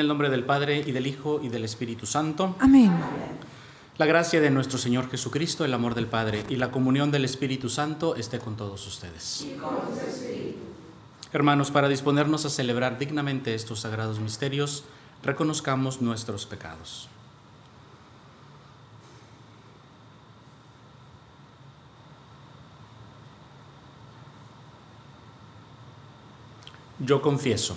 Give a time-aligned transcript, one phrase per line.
[0.00, 2.56] El nombre del Padre y del Hijo y del Espíritu Santo.
[2.58, 2.92] Amén.
[3.98, 7.68] La gracia de nuestro Señor Jesucristo, el amor del Padre y la comunión del Espíritu
[7.68, 9.46] Santo esté con todos ustedes.
[11.32, 14.84] Hermanos, para disponernos a celebrar dignamente estos sagrados misterios,
[15.22, 17.08] reconozcamos nuestros pecados.
[26.98, 27.76] Yo confieso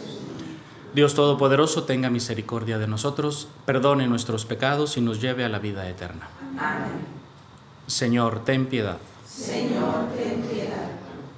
[0.93, 5.87] Dios Todopoderoso tenga misericordia de nosotros, perdone nuestros pecados y nos lleve a la vida
[5.89, 6.27] eterna.
[6.59, 6.91] Amén.
[7.87, 8.97] Señor, ten piedad.
[9.25, 10.91] Señor, ten piedad.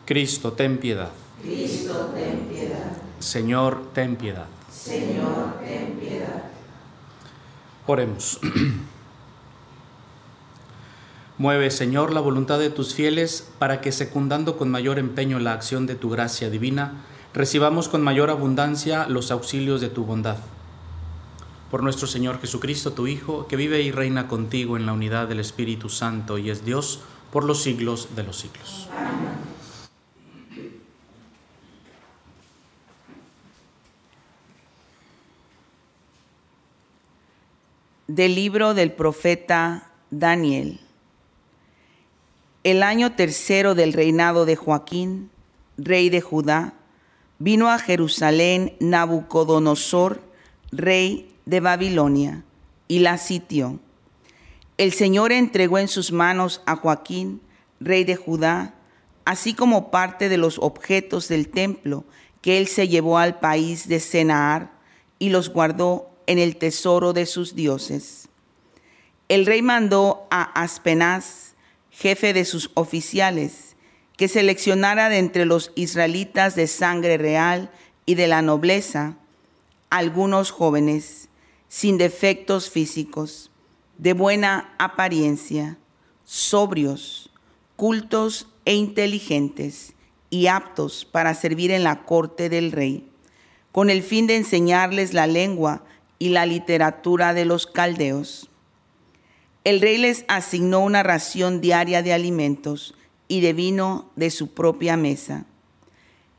[0.06, 1.10] Cristo, ten piedad.
[1.42, 2.92] Cristo, ten piedad.
[3.20, 4.48] Señor, ten piedad.
[4.72, 6.44] Señor, ten piedad.
[7.86, 8.40] Oremos.
[11.38, 15.86] Mueve, Señor, la voluntad de tus fieles para que, secundando con mayor empeño la acción
[15.86, 17.04] de tu gracia divina,
[17.34, 20.38] recibamos con mayor abundancia los auxilios de tu bondad.
[21.72, 25.40] Por nuestro Señor Jesucristo, tu Hijo, que vive y reina contigo en la unidad del
[25.40, 27.02] Espíritu Santo y es Dios
[27.32, 28.88] por los siglos de los siglos.
[38.06, 40.80] Del libro del profeta Daniel.
[42.64, 45.32] El año tercero del reinado de Joaquín,
[45.78, 46.76] rey de Judá,
[47.40, 50.22] vino a Jerusalén Nabucodonosor,
[50.72, 52.44] rey de Babilonia,
[52.88, 53.80] y la sitió.
[54.78, 57.42] El Señor entregó en sus manos a Joaquín,
[57.80, 58.76] rey de Judá,
[59.26, 62.06] así como parte de los objetos del templo
[62.42, 64.72] que él se llevó al país de Senaar
[65.18, 68.28] y los guardó en el tesoro de sus dioses.
[69.30, 71.56] El rey mandó a Aspenaz,
[71.90, 73.73] jefe de sus oficiales,
[74.18, 77.72] que seleccionara de entre los israelitas de sangre real
[78.06, 79.18] y de la nobleza
[79.90, 81.30] algunos jóvenes
[81.68, 83.52] sin defectos físicos,
[83.98, 85.78] de buena apariencia,
[86.24, 87.32] sobrios,
[87.76, 89.94] cultos e inteligentes
[90.30, 93.08] y aptos para servir en la corte del rey,
[93.72, 95.84] con el fin de enseñarles la lengua
[96.18, 98.50] y la literatura de los caldeos.
[99.64, 102.96] El rey les asignó una ración diaria de alimentos,
[103.34, 105.48] y de vino de su propia mesa.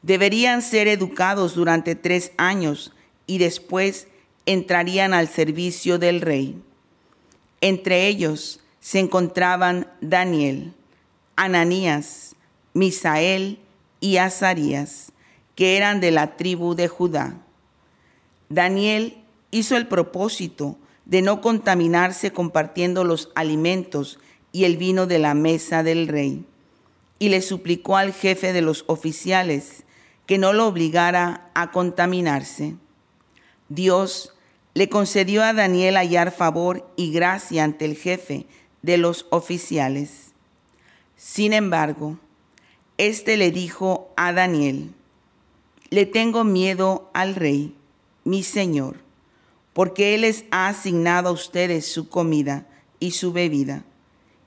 [0.02, 2.93] Deberían ser educados durante tres años
[3.26, 4.06] y después
[4.46, 6.62] entrarían al servicio del rey.
[7.61, 10.73] Entre ellos se encontraban Daniel,
[11.35, 12.37] Ananías,
[12.75, 13.58] Misael
[13.99, 15.11] y Azarías,
[15.56, 17.40] que eran de la tribu de Judá.
[18.49, 19.17] Daniel
[19.50, 24.20] hizo el propósito de no contaminarse compartiendo los alimentos
[24.52, 26.47] y el vino de la mesa del rey
[27.25, 29.85] y le suplicó al jefe de los oficiales
[30.26, 32.75] que no lo obligara a contaminarse.
[33.71, 34.35] Dios
[34.75, 38.44] le concedió a Daniel hallar favor y gracia ante el jefe
[38.82, 40.32] de los oficiales.
[41.17, 42.19] Sin embargo,
[42.99, 44.93] éste le dijo a Daniel,
[45.88, 47.75] le tengo miedo al rey,
[48.25, 48.97] mi señor,
[49.73, 52.67] porque él les ha asignado a ustedes su comida
[53.00, 53.82] y su bebida.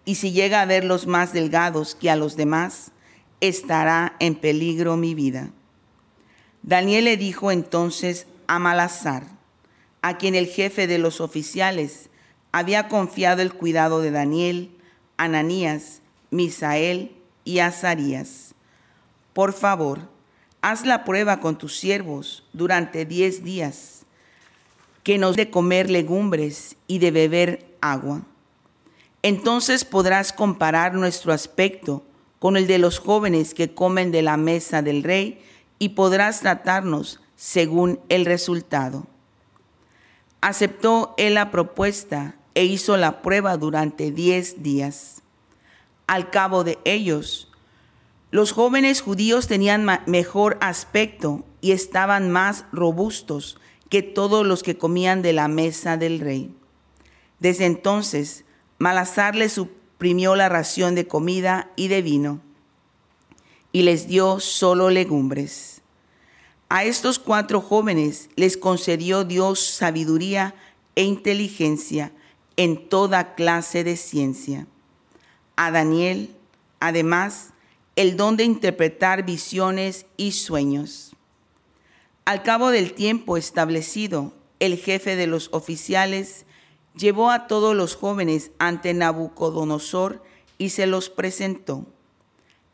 [0.07, 2.91] Y si llega a verlos más delgados que a los demás,
[3.41, 5.49] estará en peligro mi vida.
[6.63, 9.25] Daniel le dijo entonces a Malazar,
[10.01, 12.09] a quien el jefe de los oficiales
[12.53, 14.71] había confiado el cuidado de Daniel,
[15.17, 16.01] Ananías,
[16.31, 17.11] Misael
[17.43, 18.55] y Azarías.
[19.33, 20.09] Por favor,
[20.61, 24.05] haz la prueba con tus siervos durante diez días,
[25.03, 28.23] que nos de comer legumbres y de beber agua.
[29.21, 32.03] Entonces podrás comparar nuestro aspecto
[32.39, 35.41] con el de los jóvenes que comen de la mesa del rey
[35.79, 39.07] y podrás tratarnos según el resultado.
[40.41, 45.21] Aceptó él la propuesta e hizo la prueba durante diez días.
[46.05, 47.51] Al cabo de ellos,
[48.31, 53.57] los jóvenes judíos tenían mejor aspecto y estaban más robustos
[53.89, 56.53] que todos los que comían de la mesa del rey.
[57.39, 58.43] Desde entonces,
[58.79, 62.41] Malazar les suprimió la ración de comida y de vino
[63.71, 65.81] y les dio solo legumbres.
[66.67, 70.55] A estos cuatro jóvenes les concedió Dios sabiduría
[70.95, 72.11] e inteligencia
[72.55, 74.65] en toda clase de ciencia.
[75.55, 76.35] A Daniel,
[76.79, 77.53] además,
[77.95, 81.15] el don de interpretar visiones y sueños.
[82.25, 86.46] Al cabo del tiempo establecido, el jefe de los oficiales
[86.97, 90.23] llevó a todos los jóvenes ante Nabucodonosor
[90.57, 91.85] y se los presentó.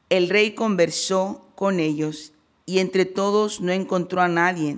[0.10, 2.34] El rey conversó con ellos
[2.66, 4.78] y entre todos no encontró a nadie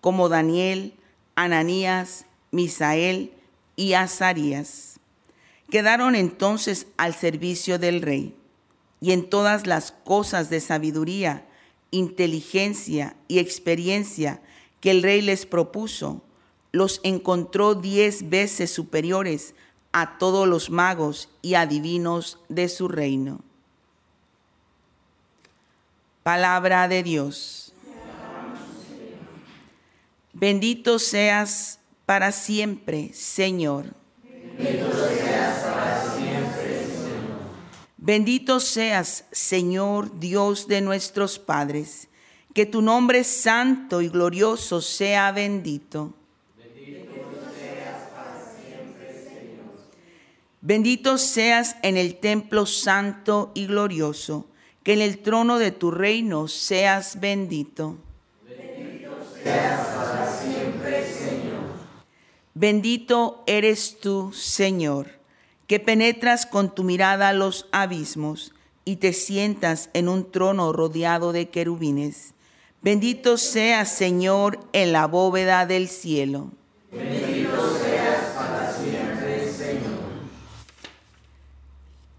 [0.00, 0.94] como Daniel,
[1.34, 3.32] Ananías, Misael
[3.74, 4.98] y Azarías.
[5.70, 8.34] Quedaron entonces al servicio del rey
[9.00, 11.46] y en todas las cosas de sabiduría,
[11.90, 14.40] inteligencia y experiencia
[14.80, 16.22] que el rey les propuso,
[16.76, 19.54] los encontró diez veces superiores
[19.92, 23.40] a todos los magos y adivinos de su reino.
[26.22, 27.72] Palabra de Dios.
[30.34, 33.94] Bendito seas para siempre, Señor.
[34.58, 37.38] Bendito seas para siempre, Señor.
[37.96, 42.08] Bendito seas, Señor, Dios de nuestros padres.
[42.52, 46.12] Que tu nombre santo y glorioso sea bendito.
[50.66, 54.46] Bendito seas en el templo santo y glorioso,
[54.82, 57.98] que en el trono de tu reino seas bendito.
[58.44, 59.12] Bendito
[59.44, 61.66] seas para siempre, Señor.
[62.54, 65.20] Bendito eres tú, Señor,
[65.68, 68.52] que penetras con tu mirada los abismos
[68.84, 72.34] y te sientas en un trono rodeado de querubines.
[72.82, 76.50] Bendito seas, Señor, en la bóveda del cielo.
[76.90, 77.45] Bendito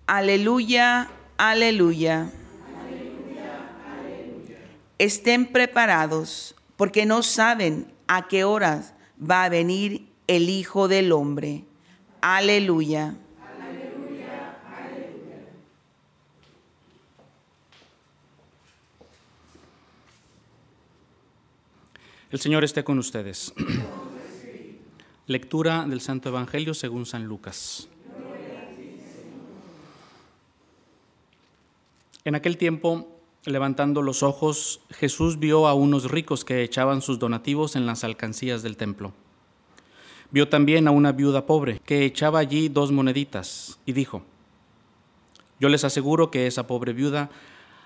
[0.07, 2.31] Aleluya, aleluya.
[4.98, 11.66] Estén preparados porque no saben a qué horas va a venir el Hijo del Hombre.
[12.21, 13.16] Aleluya.
[13.59, 15.45] Aleluya, aleluya.
[22.31, 23.54] El Señor esté con ustedes.
[25.28, 27.90] Lectura del Santo Evangelio según San Lucas.
[32.27, 33.07] En aquel tiempo,
[33.45, 38.63] levantando los ojos, Jesús vio a unos ricos que echaban sus donativos en las alcancías
[38.63, 39.13] del templo.
[40.31, 44.23] Vio también a una viuda pobre que echaba allí dos moneditas y dijo,
[45.61, 47.29] yo les aseguro que esa pobre viuda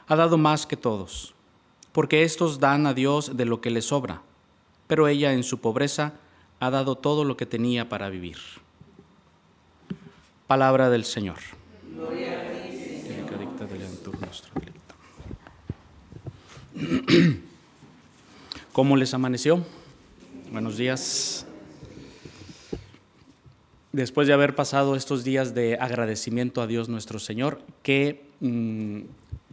[0.08, 1.36] ha dado más que todos,
[1.92, 4.24] porque estos dan a Dios de lo que les sobra,
[4.88, 6.16] pero ella en su pobreza
[6.60, 8.38] ha dado todo lo que tenía para vivir.
[10.48, 11.38] Palabra del Señor.
[11.94, 12.51] Gloria
[18.74, 19.66] ¿Cómo les amaneció?
[20.52, 21.46] Buenos días.
[23.92, 29.02] Después de haber pasado estos días de agradecimiento a Dios nuestro Señor, que mm,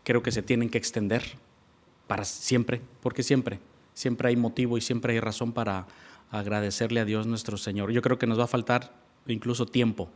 [0.04, 1.24] creo que se tienen que extender
[2.06, 3.58] para siempre, porque siempre,
[3.94, 5.88] siempre hay motivo y siempre hay razón para
[6.30, 7.90] agradecerle a Dios nuestro Señor.
[7.90, 8.94] Yo creo que nos va a faltar
[9.26, 10.08] incluso tiempo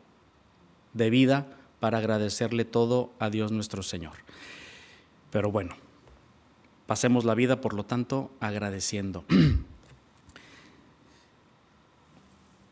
[0.95, 1.49] de vida
[1.82, 4.12] para agradecerle todo a Dios nuestro Señor.
[5.32, 5.74] Pero bueno,
[6.86, 9.24] pasemos la vida, por lo tanto, agradeciendo.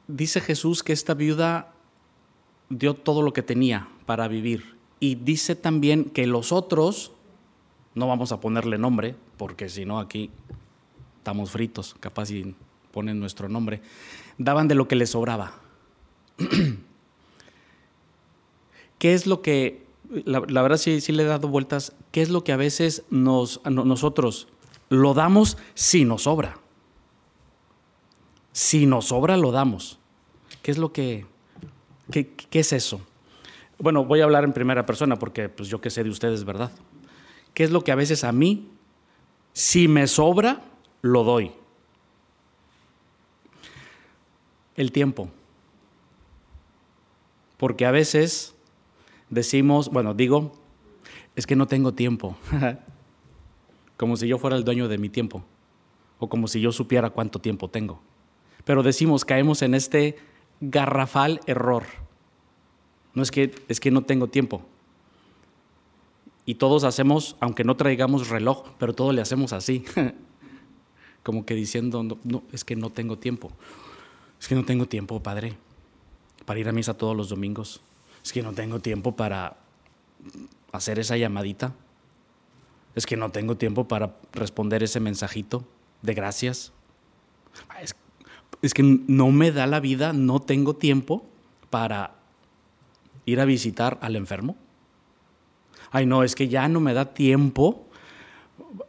[0.06, 1.72] dice Jesús que esta viuda
[2.68, 4.76] dio todo lo que tenía para vivir.
[5.00, 7.10] Y dice también que los otros,
[7.96, 10.30] no vamos a ponerle nombre, porque si no aquí
[11.18, 12.54] estamos fritos, capaz si
[12.92, 13.82] ponen nuestro nombre,
[14.38, 15.54] daban de lo que les sobraba.
[19.00, 22.44] ¿Qué es lo que, la, verdad sí, sí, le he dado vueltas, qué es lo
[22.44, 24.46] que a veces nos, nosotros
[24.90, 26.58] lo damos si nos sobra?
[28.52, 29.98] Si nos sobra, lo damos.
[30.60, 31.24] ¿Qué es lo que,
[32.12, 33.00] qué, qué es eso?
[33.78, 36.70] Bueno, voy a hablar en primera persona porque pues yo qué sé de ustedes, ¿verdad?
[37.54, 38.68] ¿Qué es lo que a veces a mí,
[39.54, 40.60] si me sobra,
[41.00, 41.52] lo doy?
[44.76, 45.30] El tiempo.
[47.56, 48.54] Porque a veces
[49.30, 50.52] decimos, bueno, digo,
[51.36, 52.36] es que no tengo tiempo.
[53.96, 55.42] como si yo fuera el dueño de mi tiempo.
[56.18, 58.00] O como si yo supiera cuánto tiempo tengo.
[58.64, 60.16] Pero decimos, caemos en este
[60.60, 61.84] garrafal error.
[63.14, 64.62] No es que, es que no tengo tiempo.
[66.44, 69.84] Y todos hacemos, aunque no traigamos reloj, pero todo le hacemos así.
[71.22, 73.50] como que diciendo, no, es que no tengo tiempo.
[74.40, 75.56] Es que no tengo tiempo, padre,
[76.46, 77.82] para ir a misa todos los domingos.
[78.24, 79.56] Es que no tengo tiempo para
[80.72, 81.72] hacer esa llamadita.
[82.94, 85.64] Es que no tengo tiempo para responder ese mensajito
[86.02, 86.72] de gracias.
[87.80, 87.94] Es,
[88.62, 91.24] es que no me da la vida, no tengo tiempo
[91.70, 92.14] para
[93.26, 94.56] ir a visitar al enfermo.
[95.90, 97.86] Ay, no, es que ya no me da tiempo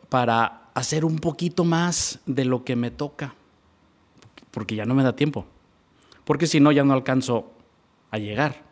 [0.09, 3.33] para hacer un poquito más de lo que me toca,
[4.51, 5.45] porque ya no me da tiempo.
[6.25, 7.51] Porque si no, ya no alcanzo
[8.11, 8.70] a llegar.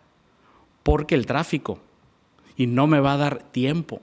[0.83, 1.79] Porque el tráfico.
[2.55, 4.01] Y no me va a dar tiempo.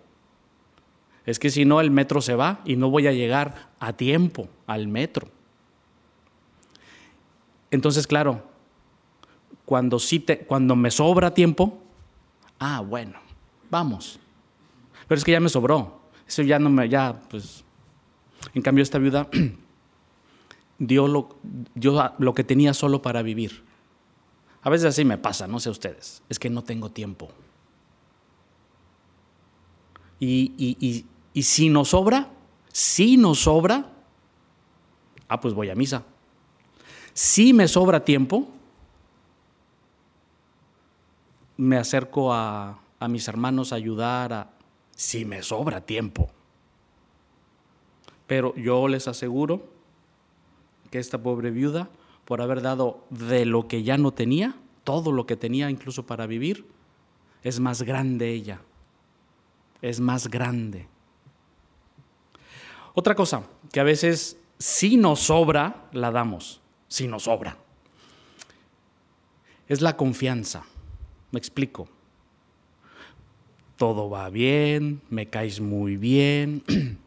[1.27, 4.49] Es que si no, el metro se va y no voy a llegar a tiempo
[4.67, 5.29] al metro.
[7.71, 8.43] Entonces, claro,
[9.65, 11.83] cuando, sí te, cuando me sobra tiempo,
[12.61, 13.19] ah, bueno,
[13.69, 14.21] vamos.
[15.09, 16.01] Pero es que ya me sobró.
[16.27, 17.65] Eso ya no me, ya, pues.
[18.55, 19.29] En cambio, esta viuda
[20.79, 21.37] dio lo,
[21.75, 23.66] dio lo que tenía solo para vivir.
[24.67, 26.25] A veces así me pasa, no sé ustedes.
[26.29, 27.29] Es que no tengo tiempo.
[30.19, 32.31] Y, y, y si nos sobra,
[32.73, 33.93] si nos sobra,
[35.29, 36.03] ah, pues voy a misa.
[37.15, 38.49] Si me sobra tiempo,
[41.57, 44.51] me acerco a, a mis hermanos a ayudar, a,
[44.97, 46.29] si me sobra tiempo.
[48.27, 49.63] Pero yo les aseguro
[50.91, 51.89] que esta pobre viuda,
[52.27, 56.27] por haber dado de lo que ya no tenía, todo lo que tenía incluso para
[56.27, 56.67] vivir,
[57.43, 58.61] es más grande ella.
[59.81, 60.89] Es más grande.
[62.95, 67.57] Otra cosa, que a veces si nos sobra, la damos si nos sobra.
[69.69, 70.65] Es la confianza.
[71.31, 71.89] Me explico.
[73.77, 76.63] Todo va bien, me caes muy bien,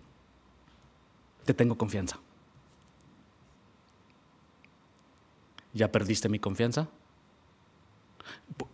[1.46, 2.20] te tengo confianza.
[5.74, 6.90] ¿Ya perdiste mi confianza?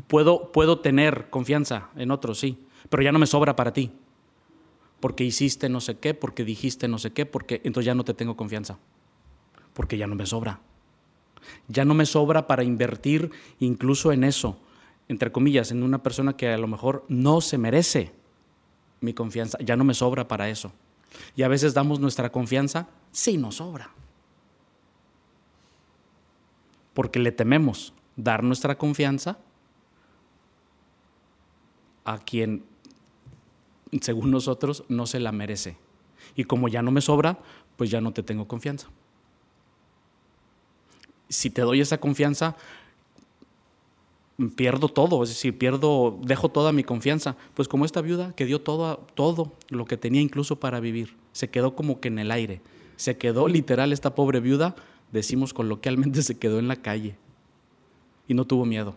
[0.07, 2.57] Puedo, puedo tener confianza en otros, sí,
[2.89, 3.91] pero ya no me sobra para ti.
[4.99, 8.13] Porque hiciste no sé qué, porque dijiste no sé qué, porque entonces ya no te
[8.13, 8.79] tengo confianza.
[9.73, 10.61] Porque ya no me sobra.
[11.67, 14.57] Ya no me sobra para invertir incluso en eso,
[15.07, 18.13] entre comillas, en una persona que a lo mejor no se merece
[19.01, 19.57] mi confianza.
[19.59, 20.71] Ya no me sobra para eso.
[21.35, 23.91] Y a veces damos nuestra confianza, sí nos sobra.
[26.95, 29.37] Porque le tememos dar nuestra confianza
[32.03, 32.65] a quien,
[34.01, 35.77] según nosotros, no se la merece.
[36.35, 37.37] Y como ya no me sobra,
[37.77, 38.89] pues ya no te tengo confianza
[41.29, 42.55] si te doy esa confianza,
[44.55, 47.35] pierdo todo, es decir, pierdo, dejo toda mi confianza.
[47.53, 51.49] Pues como esta viuda que dio todo, todo lo que tenía incluso para vivir, se
[51.49, 52.61] quedó como que en el aire,
[52.95, 54.75] se quedó literal esta pobre viuda,
[55.11, 57.17] decimos coloquialmente, se quedó en la calle
[58.27, 58.95] y no tuvo miedo.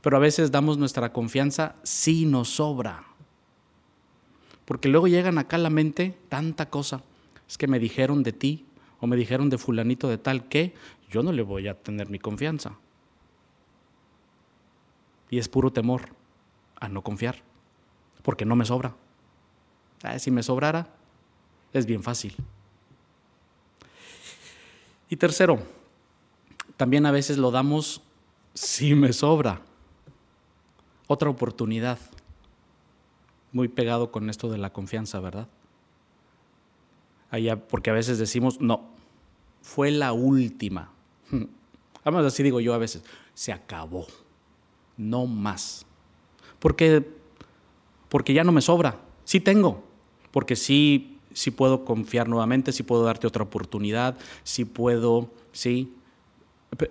[0.00, 3.04] Pero a veces damos nuestra confianza si nos sobra.
[4.64, 7.02] Porque luego llegan acá a la mente tanta cosa.
[7.48, 8.64] Es que me dijeron de ti
[9.00, 10.74] o me dijeron de fulanito de tal que
[11.10, 12.78] yo no le voy a tener mi confianza.
[15.30, 16.08] Y es puro temor
[16.80, 17.42] a no confiar,
[18.22, 18.94] porque no me sobra.
[20.02, 20.88] Ah, si me sobrara,
[21.72, 22.34] es bien fácil.
[25.08, 25.58] Y tercero,
[26.76, 28.02] también a veces lo damos
[28.54, 29.60] si me sobra.
[31.06, 31.98] Otra oportunidad.
[33.52, 35.48] Muy pegado con esto de la confianza, ¿verdad?
[37.30, 38.88] Allá, porque a veces decimos, no,
[39.62, 40.90] fue la última.
[42.04, 43.02] Además, así digo yo a veces,
[43.34, 44.06] se acabó,
[44.96, 45.86] no más.
[46.58, 47.06] Porque,
[48.08, 49.84] porque ya no me sobra, sí tengo,
[50.30, 55.92] porque sí, sí puedo confiar nuevamente, sí puedo darte otra oportunidad, sí puedo, sí,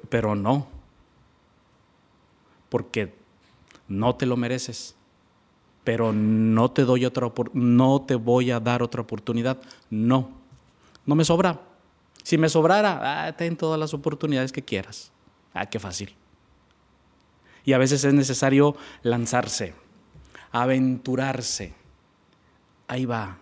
[0.10, 0.68] pero no,
[2.70, 3.14] porque
[3.88, 4.96] no te lo mereces,
[5.84, 9.60] pero no te doy otra no te voy a dar otra oportunidad,
[9.90, 10.30] no,
[11.06, 11.60] no me sobra.
[12.24, 15.12] Si me sobrara, ah, ten todas las oportunidades que quieras.
[15.54, 16.16] Ah, qué fácil.
[17.66, 19.74] Y a veces es necesario lanzarse,
[20.52, 21.74] aventurarse.
[22.88, 23.38] Ahí va,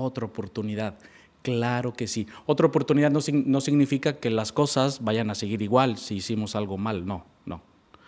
[0.00, 0.98] otra oportunidad.
[1.44, 2.26] Claro que sí.
[2.46, 7.04] Otra oportunidad no, significa que las cosas vayan a seguir igual si hicimos algo mal,
[7.04, 7.60] no, no.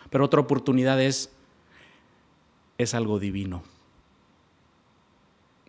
[0.08, 1.30] Pero otra oportunidad es,
[2.78, 3.62] es algo divino.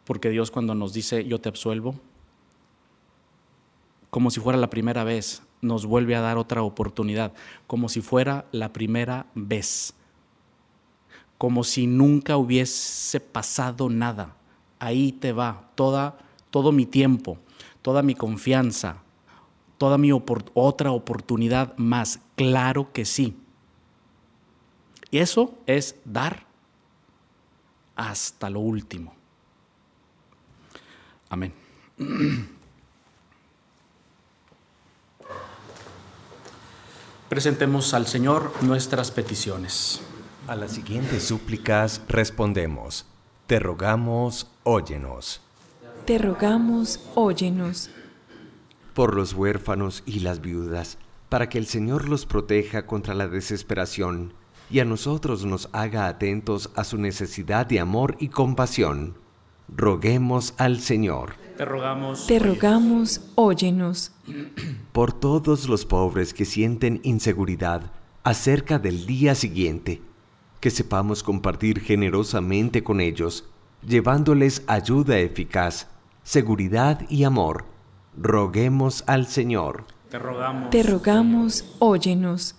[0.06, 1.96] Porque Dios cuando nos dice, yo te absuelvo,
[4.10, 7.34] como si fuera la primera vez, nos vuelve a dar otra oportunidad,
[7.68, 9.94] como si fuera la primera vez,
[11.38, 14.37] como si nunca hubiese pasado nada.
[14.80, 16.18] Ahí te va toda,
[16.52, 17.38] todo mi tiempo,
[17.82, 19.04] toda mi confianza,
[19.78, 22.20] toda mi otra oportunidad más.
[22.36, 23.36] Claro que sí.
[25.10, 26.46] Y eso es dar
[27.96, 29.14] hasta lo último.
[31.30, 31.54] Amén.
[37.30, 40.02] Presentemos al Señor nuestras peticiones.
[40.48, 43.06] A las siguientes súplicas respondemos.
[43.48, 45.40] Te rogamos, óyenos.
[46.06, 47.90] Te rogamos, óyenos.
[48.94, 50.98] Por los huérfanos y las viudas,
[51.30, 54.34] para que el Señor los proteja contra la desesperación
[54.70, 59.16] y a nosotros nos haga atentos a su necesidad de amor y compasión.
[59.74, 61.36] Roguemos al Señor.
[61.56, 62.28] Te rogamos.
[62.28, 64.12] Te rogamos, óyenos.
[64.92, 67.94] Por todos los pobres que sienten inseguridad
[68.24, 70.02] acerca del día siguiente,
[70.60, 73.46] que sepamos compartir generosamente con ellos,
[73.86, 75.88] llevándoles ayuda eficaz,
[76.24, 77.66] seguridad y amor.
[78.18, 79.86] Roguemos al Señor.
[80.10, 80.70] Te rogamos.
[80.70, 82.56] Te rogamos, óyenos.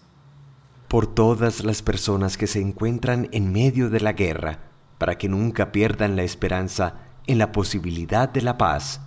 [0.89, 4.61] Por todas las personas que se encuentran en medio de la guerra,
[4.99, 6.95] para que nunca pierdan la esperanza
[7.27, 9.01] en la posibilidad de la paz,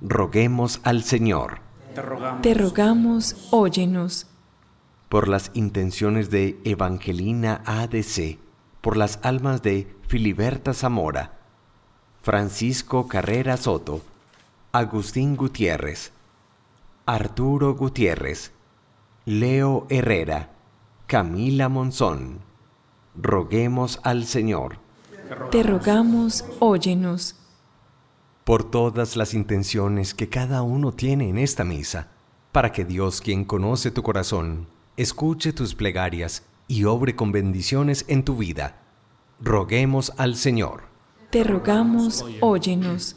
[0.00, 1.60] roguemos al Señor.
[1.94, 2.42] Te rogamos.
[2.42, 4.26] Te rogamos, óyenos.
[5.08, 8.38] Por las intenciones de Evangelina ADC,
[8.80, 11.36] por las almas de Filiberta Zamora,
[12.26, 14.02] Francisco Carrera Soto,
[14.72, 16.10] Agustín Gutiérrez,
[17.06, 18.50] Arturo Gutiérrez,
[19.26, 20.50] Leo Herrera,
[21.06, 22.40] Camila Monzón.
[23.14, 24.80] Roguemos al Señor.
[25.52, 27.36] Te rogamos, óyenos
[28.42, 32.08] por todas las intenciones que cada uno tiene en esta misa,
[32.50, 38.24] para que Dios, quien conoce tu corazón, escuche tus plegarias y obre con bendiciones en
[38.24, 38.80] tu vida.
[39.38, 40.95] Roguemos al Señor.
[41.30, 43.16] Te rogamos, óyenos.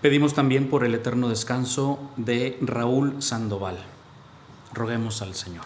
[0.00, 3.78] Pedimos también por el eterno descanso de Raúl Sandoval.
[4.72, 5.64] Roguemos al Señor.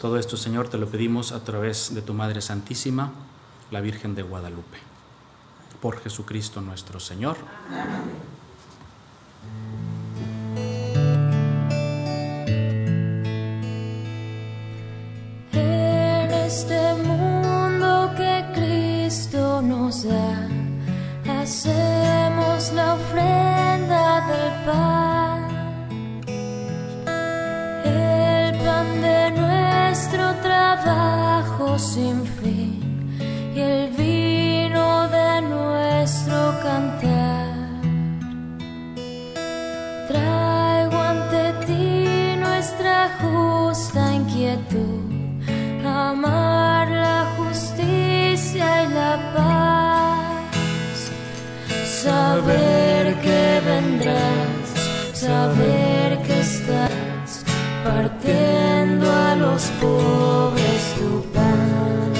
[0.00, 3.12] Todo esto, Señor, te lo pedimos a través de tu Madre Santísima,
[3.70, 4.78] la Virgen de Guadalupe
[5.80, 7.36] por Jesucristo nuestro Señor.
[7.70, 8.35] En
[21.26, 25.40] Hacemos la ofrenda del pan,
[27.82, 33.16] el pan de nuestro trabajo sin fin
[33.54, 37.54] y el vino de nuestro cantar.
[40.08, 45.10] Traigo ante ti nuestra justa inquietud,
[45.86, 46.65] amar
[52.36, 54.66] saber que vendrás,
[55.14, 57.44] saber que estás
[57.82, 62.12] partiendo a los pobres tu pan,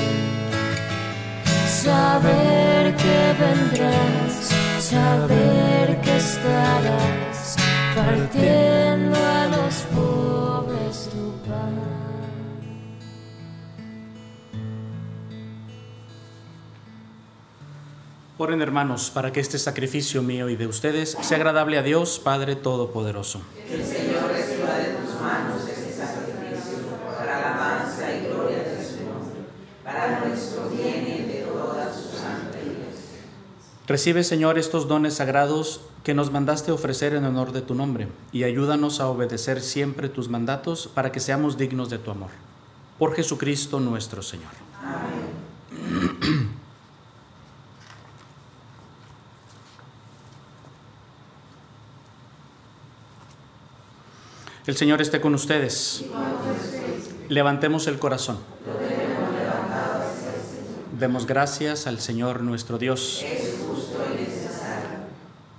[1.84, 4.32] saber que vendrás,
[4.80, 7.25] saber que estarás
[18.38, 22.54] Oren hermanos, para que este sacrificio mío y de ustedes sea agradable a Dios, Padre
[22.54, 23.40] Todopoderoso.
[23.66, 26.84] Que el Señor reciba de tus manos este sacrificio
[27.16, 29.40] para la alabanza y gloria de su nombre,
[29.82, 33.20] para nuestro bien y de toda su santa iglesia.
[33.86, 38.44] Recibe, Señor, estos dones sagrados que nos mandaste ofrecer en honor de tu nombre y
[38.44, 42.32] ayúdanos a obedecer siempre tus mandatos para que seamos dignos de tu amor.
[42.98, 44.52] Por Jesucristo nuestro Señor.
[44.82, 46.45] Amén.
[54.66, 56.04] El Señor esté con ustedes.
[57.28, 58.38] Levantemos el corazón.
[60.98, 63.24] Demos gracias al Señor nuestro Dios.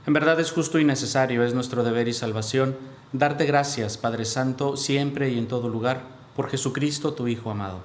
[0.06, 2.76] En verdad es justo y necesario, es nuestro deber y salvación,
[3.14, 6.02] darte gracias, Padre Santo, siempre y en todo lugar,
[6.36, 7.80] por Jesucristo, tu Hijo amado.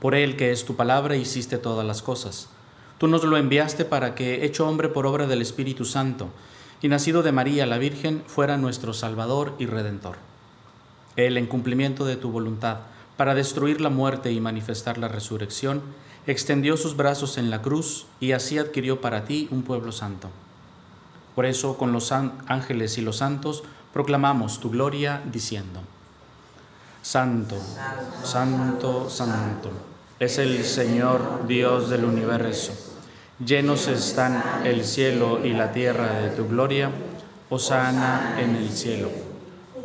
[0.00, 2.48] Por Él, que es tu palabra, hiciste todas las cosas.
[2.98, 6.28] Tú nos lo enviaste para que, hecho hombre por obra del Espíritu Santo,
[6.82, 10.35] y nacido de María la Virgen, fuera nuestro Salvador y Redentor.
[11.16, 12.78] Él, en cumplimiento de tu voluntad,
[13.16, 15.82] para destruir la muerte y manifestar la resurrección,
[16.26, 20.28] extendió sus brazos en la cruz y así adquirió para ti un pueblo santo.
[21.34, 25.80] Por eso, con los ángeles y los santos, proclamamos tu gloria diciendo,
[27.02, 27.56] Santo,
[28.24, 29.70] Santo, Santo,
[30.18, 32.72] es el Señor Dios del universo.
[33.44, 36.90] Llenos están el cielo y la tierra de tu gloria,
[37.48, 39.25] Osana en el cielo.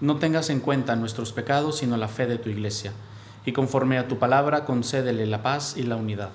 [0.00, 2.92] No tengas en cuenta nuestros pecados, sino la fe de tu iglesia,
[3.44, 6.30] y conforme a tu palabra, concédele la paz y la unidad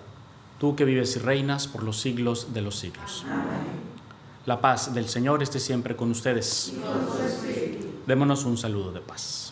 [0.63, 3.25] tú que vives y reinas por los siglos de los siglos.
[4.45, 6.71] La paz del Señor esté siempre con ustedes.
[8.07, 9.51] Démonos un saludo de paz.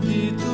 [0.00, 0.47] ti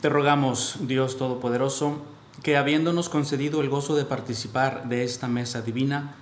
[0.00, 1.98] Te rogamos, Dios Todopoderoso,
[2.42, 6.14] que habiéndonos concedido el gozo de participar de esta mesa divina,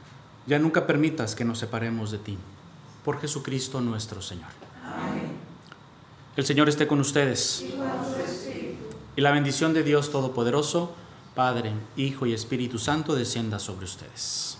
[0.47, 2.39] ya nunca permitas que nos separemos de ti.
[3.05, 4.49] Por Jesucristo nuestro Señor.
[6.37, 7.65] El Señor esté con ustedes.
[9.17, 10.95] Y la bendición de Dios Todopoderoso,
[11.35, 14.59] Padre, Hijo y Espíritu Santo, descienda sobre ustedes.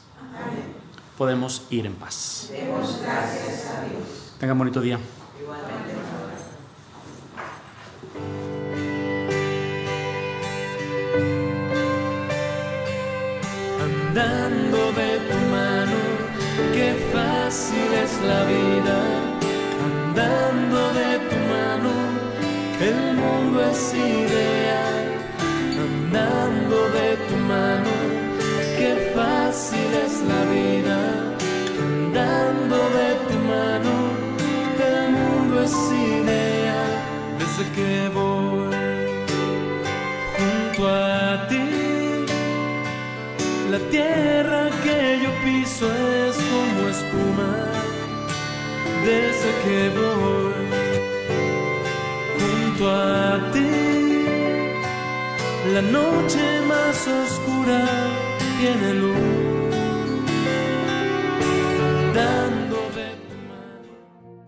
[1.17, 2.49] Podemos ir en paz.
[2.51, 4.35] Demos gracias a Dios.
[4.39, 4.99] Tengan bonito día.
[5.41, 5.95] Igualmente.
[14.15, 15.99] andando de tu mano,
[16.73, 18.97] qué fácil es la vida,
[19.89, 21.93] andando de tu mano,
[22.81, 25.05] el mundo es ideal,
[25.87, 27.94] andando de tu mano,
[30.15, 30.99] es la vida,
[31.87, 33.95] andando de tu mano,
[34.91, 35.77] el mundo es
[36.11, 36.93] ideal,
[37.41, 38.75] desde que voy
[40.37, 41.69] junto a ti.
[43.73, 45.87] La tierra que yo piso
[46.27, 47.53] es como espuma
[49.09, 50.55] desde que voy
[52.39, 53.71] junto a ti.
[55.75, 57.81] La noche más oscura
[58.61, 59.64] tiene luz